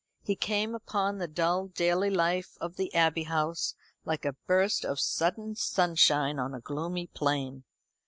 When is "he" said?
0.23-0.35